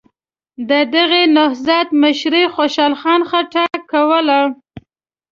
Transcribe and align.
د 0.69 0.71
دغه 0.95 1.21
نهضت 1.35 1.87
مشري 2.03 2.43
خوشحال 2.55 2.93
خان 3.01 3.21
خټک 3.29 3.71
کوله. 3.91 4.39